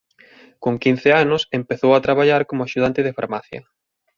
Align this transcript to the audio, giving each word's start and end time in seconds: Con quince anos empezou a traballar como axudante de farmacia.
Con 0.63 0.73
quince 0.83 1.09
anos 1.23 1.41
empezou 1.59 1.91
a 1.93 2.03
traballar 2.05 2.41
como 2.49 2.61
axudante 2.63 3.01
de 3.03 3.15
farmacia. 3.17 3.61